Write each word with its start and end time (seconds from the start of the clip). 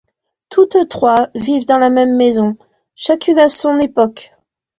Toutes 0.49 0.89
trois 0.89 1.29
vivent 1.35 1.67
dans 1.67 1.77
la 1.77 1.91
même 1.91 2.15
maison, 2.15 2.57
chacune 2.95 3.37
à 3.37 3.49
son 3.49 3.77
époque. 3.77 4.33